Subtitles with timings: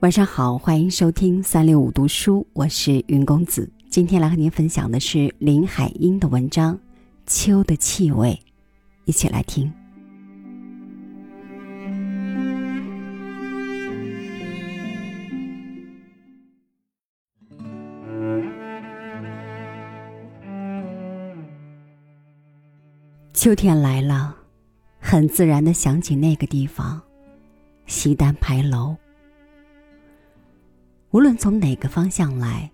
[0.00, 3.70] 晚上好，欢迎收听三六五读书，我是云公子。
[3.90, 6.74] 今天来和您分享的是林海音的文章
[7.26, 8.30] 《秋的气味》，
[9.04, 9.70] 一起来听。
[23.34, 24.34] 秋天来了，
[24.98, 26.98] 很自然的想起那个地方——
[27.84, 28.96] 西单牌楼。
[31.12, 32.70] 无论从哪个方向来，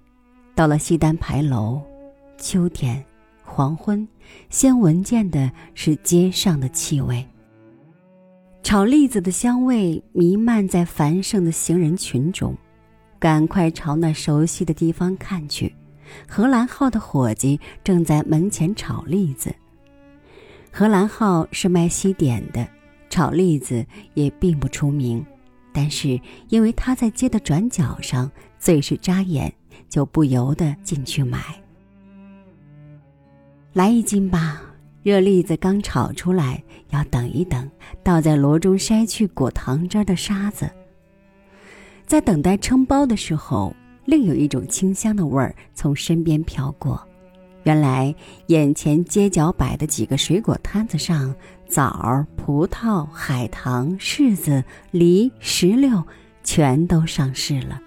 [0.55, 1.81] 到了西单牌楼，
[2.37, 3.03] 秋天
[3.43, 4.07] 黄昏，
[4.51, 7.27] 先闻见的是街上的气味。
[8.63, 12.55] 炒栗子的香味弥漫在繁盛的行人群中，
[13.19, 15.75] 赶快朝那熟悉的地方看去。
[16.29, 19.55] 荷兰号的伙计正在门前炒栗子。
[20.71, 22.69] 荷兰号是卖西点的，
[23.09, 25.25] 炒栗子也并不出名。
[25.77, 29.53] 但是，因为他在街的转角上最是扎眼，
[29.91, 31.39] 就不由得进去买。
[33.75, 34.63] 来一斤吧，
[35.03, 37.71] 热栗子刚炒出来，要等一等，
[38.03, 40.71] 倒在箩中筛去裹糖汁的沙子。
[42.07, 47.07] 在等待称包的时候，另有一种清香的味儿从身边飘过。
[47.65, 48.15] 原来
[48.47, 51.35] 眼前街角摆的几个水果摊子上，
[51.69, 56.03] 枣、葡萄、海棠、柿子、梨、石榴，
[56.43, 57.81] 全都上市了。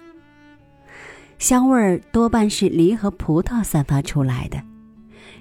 [1.38, 4.62] 香味儿多半是梨和葡萄散发出来的。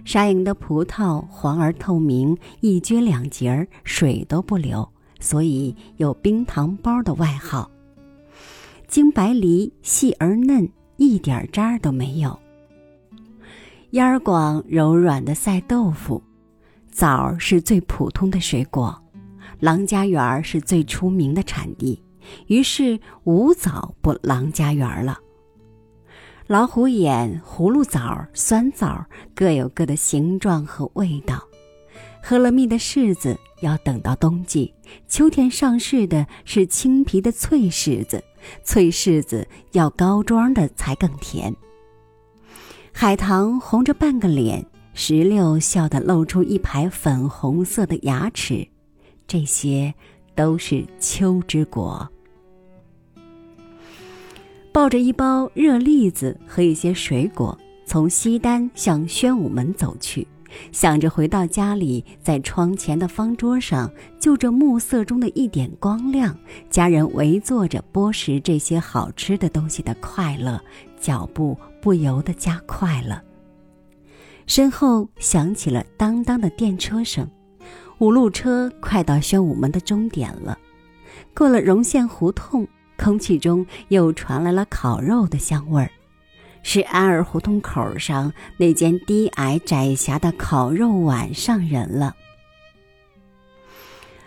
[0.06, 4.88] 沙营的葡萄黄而透明，一撅两节儿，水都不流，
[5.20, 7.70] 所以有冰糖包的外号。
[8.88, 12.40] 京白梨细而嫩，一点渣儿都没有。
[13.92, 16.24] 烟儿广柔软的赛豆腐，
[16.92, 19.02] 枣是最普通的水果，
[19.60, 22.04] 郎家园是最出名的产地，
[22.48, 25.18] 于是无枣不郎家园了。
[26.48, 29.06] 老虎眼、葫芦枣、酸枣
[29.36, 31.44] 各有各的形状和味道。
[32.22, 34.74] 喝了蜜的柿子要等到冬季，
[35.08, 38.22] 秋天上市的是青皮的脆柿子，
[38.64, 41.56] 脆柿子要高庄的才更甜。
[42.92, 44.66] 海棠红着半个脸，
[45.02, 48.68] 石榴笑得露出一排粉红色的牙齿，
[49.26, 49.94] 这些
[50.36, 52.06] 都是秋之果。
[54.74, 60.28] 抱着一包热栗子和一些水果，从西单向宣武门走去，
[60.74, 63.90] 想着回到家里，在窗前的方桌上，
[64.20, 66.38] 就着暮色中的一点光亮，
[66.70, 70.62] 家人围坐着剥食这些好吃的东西的快乐，
[71.00, 71.58] 脚步。
[71.82, 73.24] 不由得加快了。
[74.50, 77.30] 身后响起了当当的电车声，
[78.00, 80.58] 五路车快到宣武门的终点了。
[81.36, 82.68] 过了荣县胡同，
[82.98, 85.92] 空气中又传来了烤肉的香味儿，
[86.64, 92.16] 是安儿胡同口上那间低矮窄狭的烤肉碗上人了。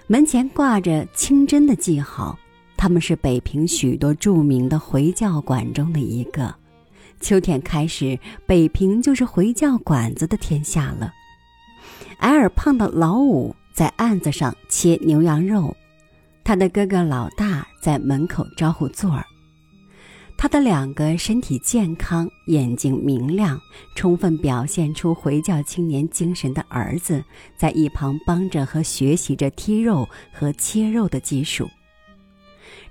[0.07, 2.39] 门前挂着清真的记号，
[2.77, 6.62] 他们是北平许多著名的回教馆中的一个。
[7.23, 11.11] 秋天开始，北平就是回教馆子的天下了。
[12.19, 15.75] 矮而胖的老五在案子上切牛羊肉，
[16.45, 19.25] 他的哥哥老大在门口招呼座儿。
[20.37, 23.61] 他的两个身体健康、眼睛明亮、
[23.95, 27.23] 充分表现出回教青年精神的儿子，
[27.57, 31.69] 在一旁帮着和学习着剔肉和切肉的技术。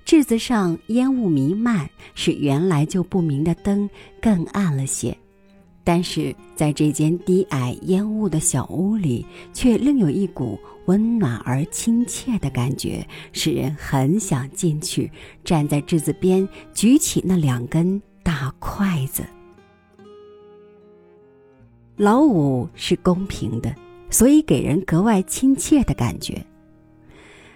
[0.04, 3.90] 质子上烟雾弥漫，使原来就不明的灯
[4.22, 5.16] 更暗了些。
[5.84, 15.10] 但是在这间低矮烟雾的小屋里，却另有一股温暖而亲切的感觉，使人很想进去，
[15.44, 19.24] 站在质子边，举起那两根大筷子。
[21.96, 23.74] 老五是公平的，
[24.10, 26.46] 所以给人格外亲切的感觉。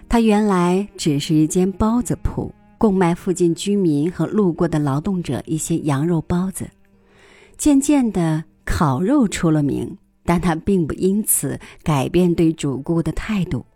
[0.08, 6.68] 他原来只是一间包子铺，供卖附近居民和路过的劳动者一些羊肉包子。
[7.58, 13.66] 渐渐的，烤肉出了名，但他并不因此改变对主顾的态度。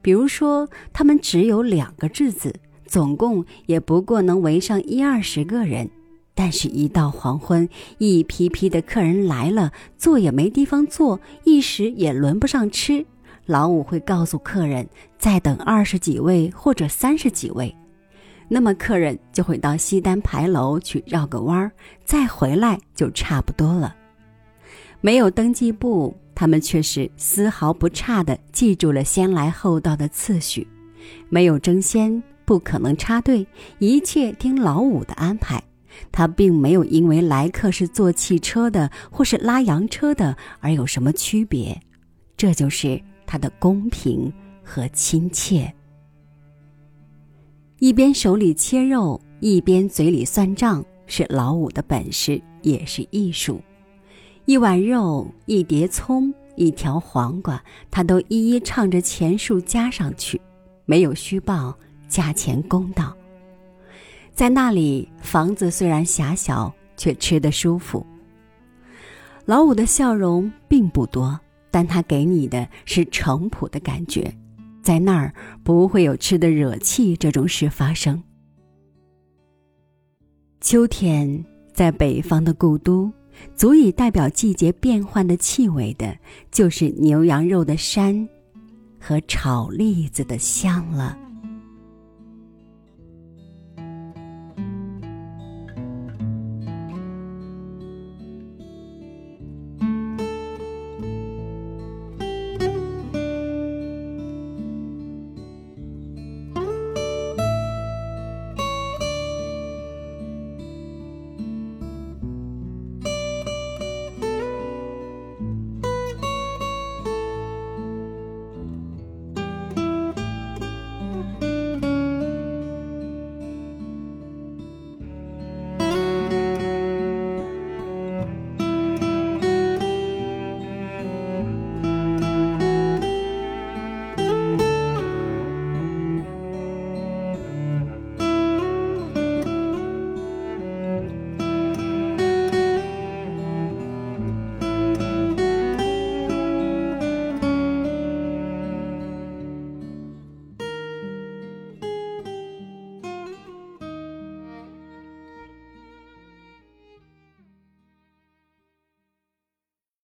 [0.00, 2.54] 比如说，他们只有两个质子，
[2.86, 5.90] 总共也不过能围上一二十个人，
[6.34, 7.68] 但是，一到黄昏，
[7.98, 13.04] 一批批的客人来了，坐也没地方坐，一时也轮不上吃。
[13.46, 14.86] 老五会告诉客人
[15.18, 17.74] 再等二十几位或者三十几位，
[18.48, 21.70] 那么客人就会到西单牌楼去绕个弯儿，
[22.04, 23.94] 再回来就差不多了。
[25.00, 30.66] 没有登记簿，他们却是丝毫不差的记住了先来后到的次序；
[31.28, 33.46] 没有争先，不可能插队，
[33.78, 35.62] 一切听老五的安排。
[36.10, 41.80] 他并没有因为来客是坐汽车的或是拉洋车的而有什么区别，
[42.36, 44.32] 这就是他的公平
[44.62, 45.72] 和亲切。
[47.78, 53.60] 一边手里切肉，一边嘴里算账，是老五的本事，也是艺术。
[54.46, 60.40] 一碗肉，一碟葱，一条黄瓜，他都一一唱着钱数加上去，
[60.84, 61.76] 没有虚报，
[62.08, 63.14] 价钱公道。
[64.32, 68.06] 在那里，房子虽然狭小，却吃得舒服。
[69.44, 71.38] 老五的笑容并不多，
[71.70, 74.32] 但他给你的是淳朴的感觉。
[74.82, 75.34] 在那儿
[75.64, 78.22] 不会有吃的惹气这种事发生。
[80.60, 83.12] 秋天在北方的故都，
[83.54, 86.16] 足以代表季节变换的气味的，
[86.50, 88.26] 就是牛羊肉的膻
[89.00, 91.18] 和炒栗子的香了。